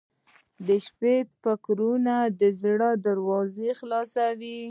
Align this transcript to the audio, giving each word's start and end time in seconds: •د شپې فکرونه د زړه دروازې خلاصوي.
•د 0.67 0.69
شپې 0.85 1.15
فکرونه 1.41 2.15
د 2.39 2.41
زړه 2.61 2.89
دروازې 3.05 3.69
خلاصوي. 3.79 4.57